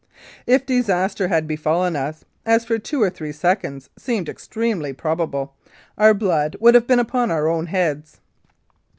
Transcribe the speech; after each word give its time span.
If 0.47 0.65
disaster 0.65 1.27
had 1.27 1.45
befallen 1.47 1.95
us, 1.95 2.25
as 2.43 2.65
for 2.65 2.79
two 2.79 3.03
or 3.03 3.11
three 3.11 3.31
seconds 3.31 3.91
seemed 3.99 4.29
extremely 4.29 4.93
probable, 4.93 5.53
our 5.95 6.15
blood 6.15 6.55
would 6.59 6.73
have 6.73 6.87
been 6.87 6.97
upon 6.97 7.29
our 7.29 7.47
own 7.47 7.67
heads. 7.67 8.19